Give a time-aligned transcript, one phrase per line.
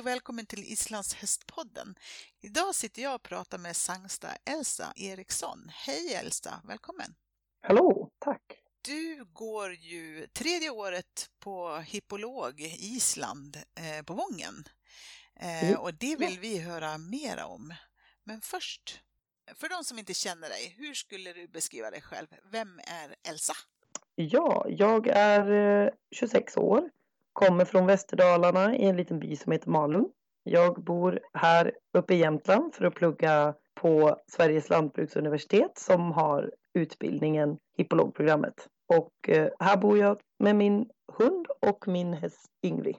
[0.00, 1.94] och välkommen till Islands hästpodden.
[2.40, 5.70] Idag sitter jag och pratar med sangsta Elsa Eriksson.
[5.72, 7.14] Hej Elsa, välkommen!
[7.62, 8.42] Hallå, tack!
[8.82, 14.64] Du går ju tredje året på hippolog Island eh, på Vången.
[15.40, 17.74] Eh, och det vill vi höra mera om.
[18.24, 19.00] Men först,
[19.54, 22.26] för de som inte känner dig, hur skulle du beskriva dig själv?
[22.52, 23.54] Vem är Elsa?
[24.14, 26.90] Ja, jag är 26 eh, år
[27.46, 30.10] Kommer från Västerdalarna i en liten by som heter Malung.
[30.42, 37.58] Jag bor här uppe i Jämtland för att plugga på Sveriges lantbruksuniversitet som har utbildningen
[37.76, 38.68] hippologprogrammet.
[38.88, 42.96] Och eh, här bor jag med min hund och min häst Ingrid.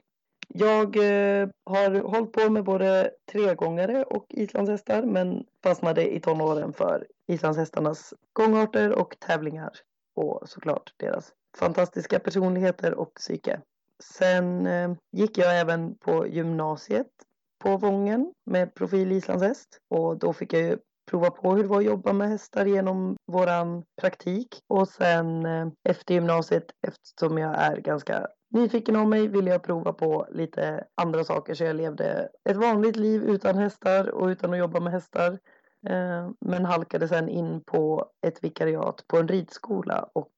[0.48, 7.06] Jag eh, har hållit på med både tregångare och islandshästar men fastnade i tonåren för
[7.28, 9.72] islandshästarnas gångarter och tävlingar
[10.14, 13.60] och såklart deras fantastiska personligheter och psyke.
[14.02, 17.10] Sen eh, gick jag även på gymnasiet
[17.62, 19.78] på Vången med profil islandshäst.
[19.90, 20.78] Och då fick jag ju
[21.10, 24.60] prova på hur det var att jobba med hästar genom våran praktik.
[24.68, 29.92] Och sen eh, efter gymnasiet eftersom jag är ganska nyfiken av mig ville jag prova
[29.92, 31.54] på lite andra saker.
[31.54, 35.38] Så jag levde ett vanligt liv utan hästar och utan att jobba med hästar.
[35.88, 40.32] Eh, men halkade sen in på ett vikariat på en ridskola och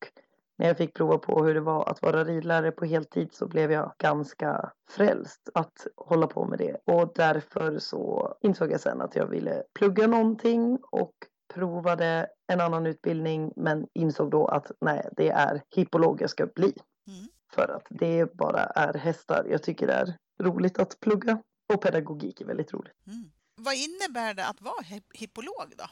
[0.57, 3.73] när jag fick prova på hur det var att vara ridlärare på heltid så blev
[3.73, 6.77] jag ganska frälst att hålla på med det.
[6.85, 11.13] Och därför så insåg jag sen att jag ville plugga någonting och
[11.55, 16.73] provade en annan utbildning men insåg då att nej, det är hippolog jag ska bli.
[17.07, 17.29] Mm.
[17.53, 19.47] För att det bara är hästar.
[19.51, 21.43] Jag tycker det är roligt att plugga
[21.75, 22.95] och pedagogik är väldigt roligt.
[23.07, 23.31] Mm.
[23.57, 25.85] Vad innebär det att vara hippolog då?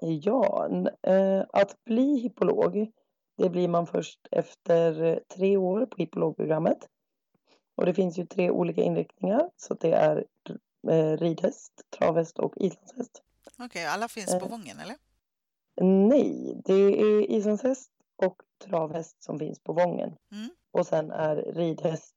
[0.00, 0.68] Ja,
[1.02, 2.92] eh, att bli hippolog
[3.38, 6.88] det blir man först efter tre år på hippologprogrammet.
[7.74, 9.50] Och det finns ju tre olika inriktningar.
[9.56, 10.24] Så det är
[10.88, 13.22] eh, ridhäst, travhäst och islandshäst.
[13.54, 14.96] Okej, okay, alla finns på eh, Vången eller?
[15.80, 20.16] Nej, det är islandshäst och travhäst som finns på Vången.
[20.32, 20.50] Mm.
[20.70, 22.14] Och sen är ridhäst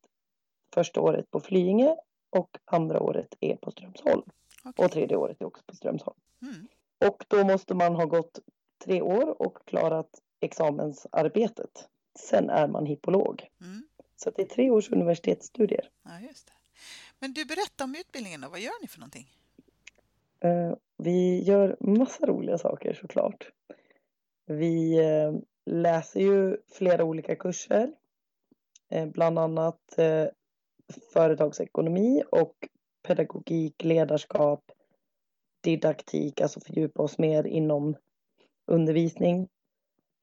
[0.73, 1.95] första året på Flyinge
[2.29, 4.23] och andra året är på Strömsholm.
[4.63, 4.85] Okay.
[4.85, 6.19] Och tredje året är också på Strömsholm.
[6.41, 6.67] Mm.
[7.11, 8.39] Och då måste man ha gått
[8.85, 11.87] tre år och klarat examensarbetet.
[12.19, 13.49] Sen är man hippolog.
[13.61, 13.83] Mm.
[14.15, 15.89] Så det är tre års universitetsstudier.
[16.03, 16.53] Ja, just det.
[17.19, 18.49] Men du, berätta om utbildningen då.
[18.49, 19.27] Vad gör ni för någonting?
[20.45, 23.51] Uh, vi gör massa roliga saker såklart.
[24.45, 27.93] Vi uh, läser ju flera olika kurser.
[28.95, 29.99] Uh, bland annat
[31.13, 32.55] företagsekonomi och
[33.03, 34.71] pedagogik, ledarskap,
[35.61, 37.95] didaktik, alltså fördjupa oss mer inom
[38.65, 39.47] undervisning.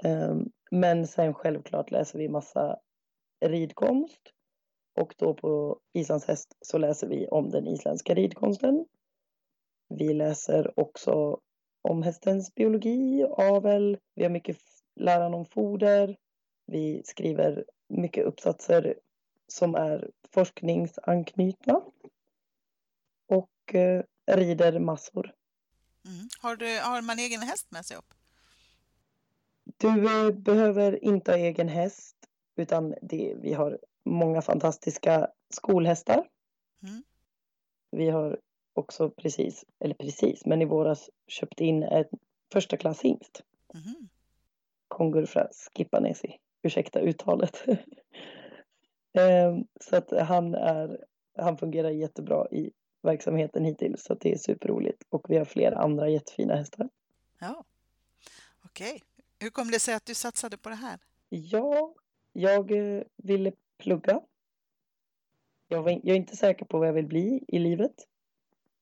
[0.05, 2.79] Ehm, men sen självklart läser vi massa
[3.41, 4.33] ridkonst
[4.95, 8.87] och då på Islands häst så läser vi om den isländska ridkonsten.
[9.89, 11.41] Vi läser också
[11.83, 14.59] om hästens biologi, avel, vi har mycket
[14.97, 16.17] läran om foder.
[16.67, 18.99] Vi skriver mycket uppsatser
[19.47, 21.81] som är forskningsanknutna.
[23.29, 25.35] Och eh, rider massor.
[26.05, 26.29] Mm.
[26.41, 28.15] Har, du, har man egen häst med sig upp?
[29.81, 32.17] Du eh, behöver inte ha egen häst
[32.57, 36.29] utan det, vi har många fantastiska skolhästar.
[36.83, 37.03] Mm.
[37.91, 38.39] Vi har
[38.73, 42.05] också precis, eller precis, men i våras köpt in en
[42.53, 43.43] första klass hingst.
[43.75, 44.09] Mm.
[44.89, 47.65] Kongur från Skippanesi, ursäkta uttalet.
[49.13, 51.05] Ehm, så att han, är,
[51.37, 52.71] han fungerar jättebra i
[53.03, 56.89] verksamheten hittills så det är superroligt och vi har flera andra jättefina hästar.
[57.39, 57.65] Ja,
[58.65, 58.95] okej.
[58.95, 59.18] Okay.
[59.41, 60.99] Hur kom det sig att du satsade på det här?
[61.29, 61.95] Ja,
[62.33, 64.21] jag eh, ville plugga.
[65.69, 68.07] Jag, var, jag är inte säker på vad jag vill bli i livet.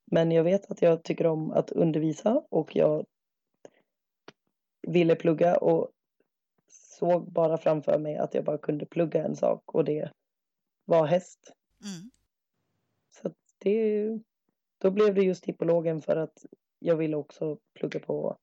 [0.05, 3.07] Men jag vet att jag tycker om att undervisa och jag
[4.83, 5.91] ville plugga och
[6.69, 10.11] såg bara framför mig att jag bara kunde plugga en sak och det
[10.85, 11.53] var häst.
[11.85, 12.11] Mm.
[13.11, 14.09] Så det,
[14.79, 16.47] då blev det just hippologen för att
[16.79, 18.39] jag ville också plugga på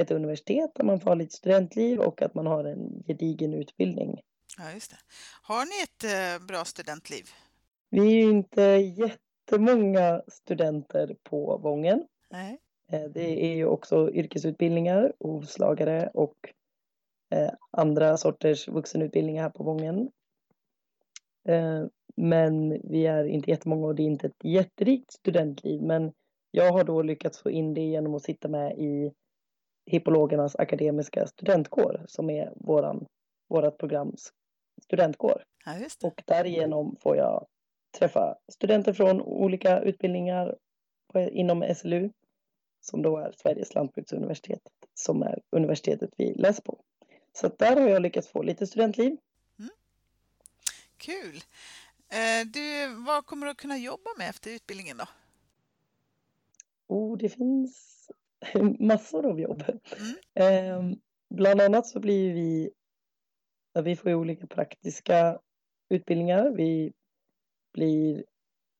[0.00, 4.20] ett universitet där man får ha lite studentliv och att man har en gedigen utbildning.
[4.58, 4.96] Ja, just det.
[5.42, 7.24] Har ni ett eh, bra studentliv?
[7.90, 12.04] Vi är ju inte jättemånga studenter på Vången.
[12.30, 12.58] Nej.
[12.92, 16.36] Eh, det är ju också yrkesutbildningar, hovslagare och
[17.30, 20.10] eh, andra sorters vuxenutbildningar här på Vången.
[22.16, 25.82] Men vi är inte jättemånga och det är inte ett jätterikt studentliv.
[25.82, 26.12] Men
[26.50, 29.12] jag har då lyckats få in det genom att sitta med i
[29.90, 33.06] Hippologernas akademiska studentkår som är våran,
[33.48, 34.32] vårat programs
[34.82, 35.44] studentkår.
[35.64, 37.46] Ja, och därigenom får jag
[37.98, 40.56] träffa studenter från olika utbildningar
[41.14, 42.10] inom SLU
[42.80, 44.60] som då är Sveriges lantbruksuniversitet
[44.94, 46.80] som är universitetet vi läser på.
[47.32, 49.16] Så där har jag lyckats få lite studentliv.
[49.58, 49.70] Mm.
[50.96, 51.40] Kul!
[52.08, 55.06] Eh, du, vad kommer du att kunna jobba med efter utbildningen då?
[56.86, 58.10] Oh, det finns
[58.78, 59.62] massor av jobb.
[60.36, 60.90] Mm.
[60.90, 60.98] Eh,
[61.34, 62.70] bland annat så blir vi,
[63.84, 65.40] vi får ju olika praktiska
[65.88, 66.50] utbildningar.
[66.50, 66.92] Vi
[67.72, 68.24] blir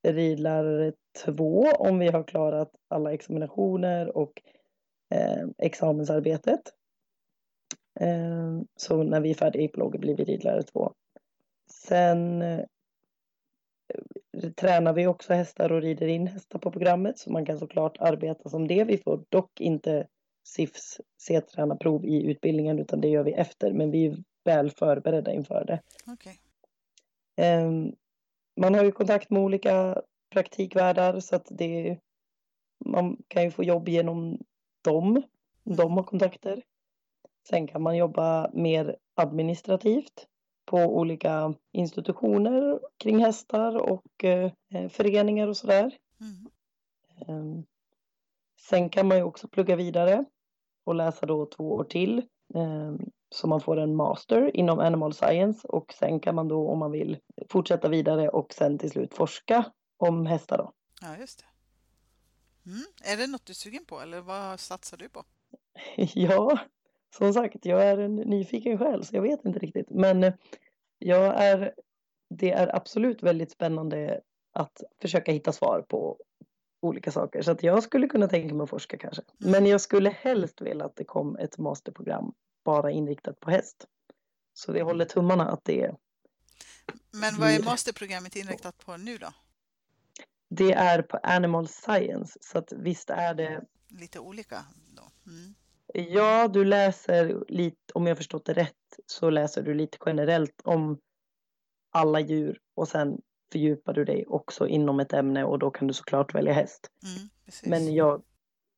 [0.08, 0.92] ridlärare
[1.24, 4.42] två om vi har klarat alla examinationer och
[5.14, 6.60] eh, examensarbetet.
[8.00, 10.92] Eh, så när vi är färdiga i hippologer blir vi ridlärare två.
[11.72, 12.42] Sen
[14.56, 18.48] tränar vi också hästar och rider in hästar på programmet så man kan såklart arbeta
[18.48, 18.84] som det.
[18.84, 20.06] Vi får dock inte
[20.44, 25.64] SIFs C-tränarprov i utbildningen utan det gör vi efter men vi är väl förberedda inför
[25.64, 25.80] det.
[26.12, 26.34] Okay.
[27.36, 27.92] Ehm,
[28.60, 31.98] man har ju kontakt med olika praktikvärdar så att det
[32.84, 34.38] man kan ju få jobb genom
[34.84, 35.22] dem.
[35.64, 36.62] De har kontakter.
[37.48, 40.26] Sen kan man jobba mer administrativt
[40.70, 44.52] på olika institutioner kring hästar och eh,
[44.90, 45.98] föreningar och sådär.
[46.20, 46.46] Mm.
[47.20, 47.64] Eh,
[48.68, 50.24] sen kan man ju också plugga vidare
[50.84, 52.18] och läsa då två år till.
[52.54, 52.94] Eh,
[53.34, 56.90] så man får en master inom animal science och sen kan man då om man
[56.90, 57.18] vill
[57.48, 59.64] fortsätta vidare och sen till slut forska
[59.96, 60.72] om hästar då.
[61.00, 61.46] Ja, just det.
[62.70, 62.84] Mm.
[63.04, 65.24] Är det något du är sugen på eller vad satsar du på?
[65.96, 66.58] ja,
[67.16, 69.90] som sagt, jag är en nyfiken själ så jag vet inte riktigt.
[69.90, 70.34] Men eh,
[70.98, 71.74] jag är,
[72.34, 74.20] det är absolut väldigt spännande
[74.52, 76.18] att försöka hitta svar på
[76.80, 77.42] olika saker.
[77.42, 79.22] Så att jag skulle kunna tänka mig att forska kanske.
[79.38, 82.32] Men jag skulle helst vilja att det kom ett masterprogram
[82.64, 83.86] bara inriktat på häst.
[84.54, 85.94] Så vi håller tummarna att det
[87.10, 89.32] Men vad är masterprogrammet inriktat på nu då?
[90.48, 93.64] Det är på animal science, så att visst är det...
[93.88, 94.64] Lite olika
[94.96, 95.02] då?
[95.26, 95.54] Mm.
[95.94, 98.74] Ja, du läser lite, om jag förstått det rätt,
[99.06, 101.00] så läser du lite generellt om
[101.90, 103.20] alla djur och sen
[103.52, 106.90] fördjupar du dig också inom ett ämne och då kan du såklart välja häst.
[107.04, 107.28] Mm,
[107.64, 108.22] Men jag,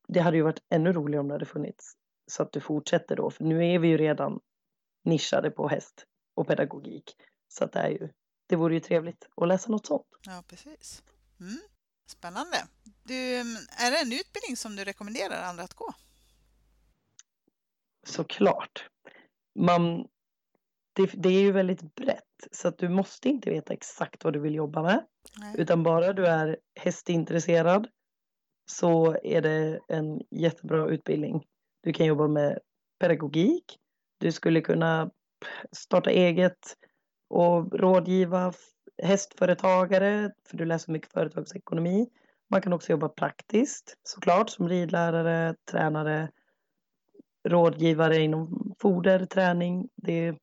[0.07, 1.93] det hade ju varit ännu roligare om det hade funnits
[2.31, 4.39] så att du fortsätter då, för nu är vi ju redan
[5.03, 6.05] nischade på häst
[6.35, 7.15] och pedagogik.
[7.47, 8.09] Så att det är ju,
[8.47, 10.07] det vore ju trevligt att läsa något sånt.
[10.25, 11.03] Ja, precis.
[11.39, 11.59] Mm.
[12.05, 12.57] Spännande.
[13.03, 13.39] Du,
[13.69, 15.93] är det en utbildning som du rekommenderar andra att gå?
[18.03, 18.89] Såklart.
[19.59, 20.07] Man,
[20.93, 24.39] det, det, är ju väldigt brett så att du måste inte veta exakt vad du
[24.39, 25.05] vill jobba med.
[25.39, 25.55] Nej.
[25.57, 27.87] Utan bara du är hästintresserad
[28.65, 31.43] så är det en jättebra utbildning.
[31.83, 32.59] Du kan jobba med
[32.99, 33.79] pedagogik.
[34.17, 35.11] Du skulle kunna
[35.71, 36.77] starta eget
[37.29, 38.53] och rådgiva
[39.03, 42.09] hästföretagare, för du läser mycket företagsekonomi.
[42.49, 46.29] Man kan också jobba praktiskt såklart som ridlärare, tränare,
[47.43, 49.89] rådgivare inom foder, träning.
[49.95, 50.35] Det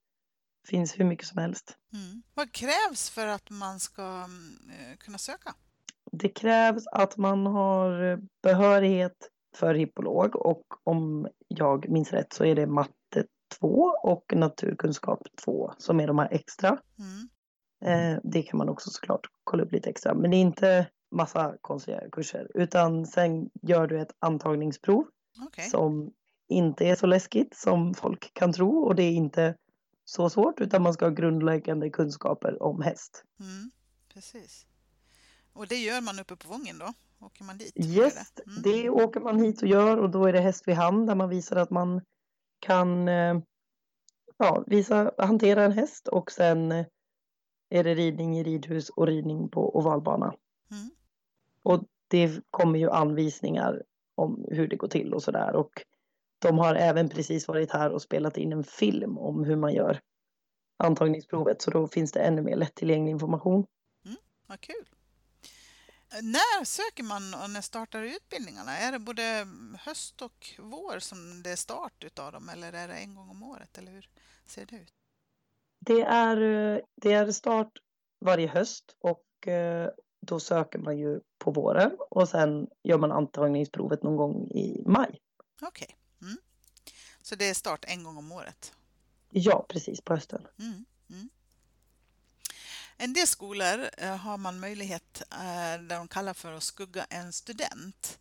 [0.69, 1.77] finns hur mycket som helst.
[1.93, 2.23] Mm.
[2.35, 5.55] Vad krävs för att man ska mm, kunna söka?
[6.13, 12.55] Det krävs att man har behörighet för hippolog och om jag minns rätt så är
[12.55, 13.25] det matte
[13.61, 13.67] 2
[14.03, 16.79] och naturkunskap 2 som är de här extra.
[16.99, 17.29] Mm.
[17.85, 20.15] Eh, det kan man också såklart kolla upp lite extra.
[20.15, 25.05] Men det är inte massa konstiga kurser utan sen gör du ett antagningsprov
[25.47, 25.69] okay.
[25.69, 26.13] som
[26.51, 29.55] inte är så läskigt som folk kan tro och det är inte
[30.05, 33.25] så svårt utan man ska ha grundläggande kunskaper om häst.
[33.41, 33.71] Mm,
[34.15, 34.67] precis.
[35.53, 36.93] Och det gör man uppe på Vången då?
[37.27, 37.73] Åker man dit?
[37.77, 38.47] Yes, det?
[38.47, 38.63] Mm.
[38.63, 41.29] det åker man hit och gör och då är det häst vid hand där man
[41.29, 42.01] visar att man
[42.59, 43.41] kan eh,
[44.37, 46.87] ja, visa, hantera en häst och sen eh,
[47.71, 50.35] är det ridning i ridhus och ridning på ovalbana.
[50.71, 50.91] Mm.
[51.63, 53.83] Och det kommer ju anvisningar
[54.15, 55.83] om hur det går till och sådär och
[56.41, 60.01] de har även precis varit här och spelat in en film om hur man gör
[60.77, 63.67] antagningsprovet så då finns det ännu mer lättillgänglig information.
[64.05, 64.17] Mm,
[64.47, 64.89] vad kul!
[66.23, 68.79] När söker man och när startar utbildningarna?
[68.79, 69.47] Är det både
[69.79, 73.43] höst och vår som det är start utav dem eller är det en gång om
[73.43, 74.09] året eller hur
[74.47, 74.93] ser det ut?
[75.81, 76.37] Det är,
[77.03, 77.73] det är start
[78.21, 79.91] varje höst och eh,
[80.27, 85.21] då söker man ju på våren och sen gör man antagningsprovet någon gång i maj.
[85.63, 85.87] Okej.
[85.89, 86.00] Okay.
[87.31, 88.73] Så det är start en gång om året?
[89.31, 90.47] Ja, precis på hösten.
[90.59, 90.85] Mm.
[91.11, 91.29] Mm.
[92.97, 97.33] En del skolor eh, har man möjlighet eh, där de kallar för att skugga en
[97.33, 98.19] student.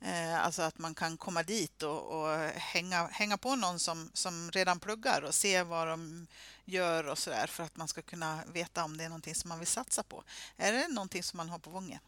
[0.00, 4.50] Eh, alltså att man kan komma dit och, och, hänga, hänga på någon som, som
[4.50, 6.26] redan pluggar och se vad de
[6.64, 9.58] gör och sådär för att man ska kunna veta om det är någonting som man
[9.58, 10.22] vill satsa på.
[10.56, 12.00] Är det någonting som man har på Vången?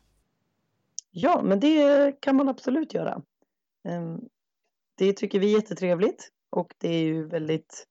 [1.10, 3.22] Ja, men det kan man absolut göra.
[3.84, 4.20] Ehm,
[4.94, 7.86] det tycker vi är jättetrevligt och det är ju väldigt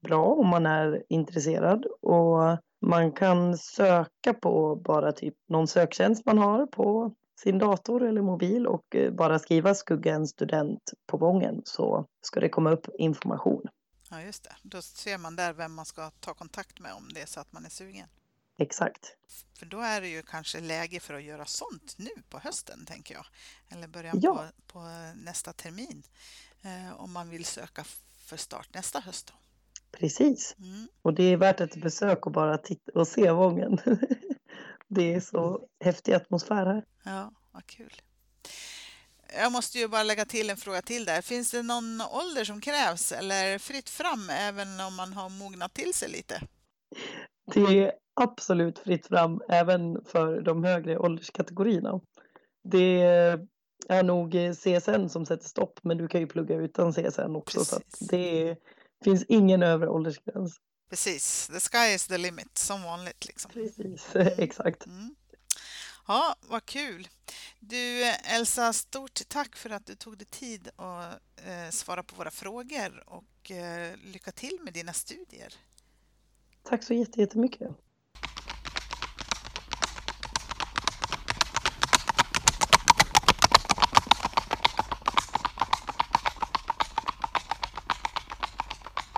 [0.00, 6.38] bra om man är intresserad och man kan söka på bara typ någon söktjänst man
[6.38, 11.62] har på sin dator eller mobil och eh, bara skriva skugga en student på gången
[11.64, 13.62] så ska det komma upp information.
[14.10, 14.56] Ja, just det.
[14.62, 17.52] Då ser man där vem man ska ta kontakt med om det är så att
[17.52, 18.08] man är sugen.
[18.58, 19.16] Exakt.
[19.58, 23.14] För då är det ju kanske läge för att göra sånt nu på hösten, tänker
[23.14, 23.26] jag.
[23.68, 24.44] Eller början ja.
[24.66, 24.80] på, på,
[25.14, 26.02] nästa termin.
[26.62, 27.84] Eh, om man vill söka
[28.26, 29.26] för start nästa höst.
[29.26, 29.34] Då.
[29.98, 30.56] Precis.
[30.58, 30.88] Mm.
[31.02, 33.78] Och det är värt ett besök och bara titta och se Vången.
[34.88, 36.84] det är så häftig atmosfär här.
[37.04, 37.92] Ja, vad kul.
[39.36, 41.22] Jag måste ju bara lägga till en fråga till där.
[41.22, 45.94] Finns det någon ålder som krävs eller fritt fram även om man har mognat till
[45.94, 46.42] sig lite?
[47.54, 52.00] Det är absolut fritt fram även för de högre ålderskategorierna.
[52.62, 53.02] Det
[53.88, 57.98] är nog CSN som sätter stopp men du kan ju plugga utan CSN också Precis.
[57.98, 58.56] så det
[59.04, 60.60] finns ingen övre åldersgräns.
[60.90, 63.26] Precis, the sky is the limit som vanligt.
[63.26, 63.50] Liksom.
[63.50, 64.32] Precis, mm.
[64.38, 64.86] exakt.
[64.86, 65.14] Mm.
[66.06, 67.08] Ja, vad kul.
[67.60, 72.30] Du Elsa, stort tack för att du tog dig tid att eh, svara på våra
[72.30, 75.54] frågor och eh, lycka till med dina studier.
[76.62, 77.68] Tack så jättemycket.